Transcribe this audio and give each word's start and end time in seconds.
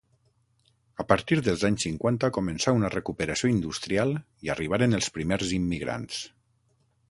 A 1.03 1.03
partir 1.11 1.37
dels 1.47 1.65
anys 1.69 1.85
cinquanta 1.87 2.31
començà 2.39 2.73
una 2.79 2.91
recuperació 2.95 3.53
industrial 3.53 4.17
i 4.49 4.53
arribaren 4.57 5.01
els 5.03 5.15
primers 5.19 5.57
immigrants. 5.63 6.27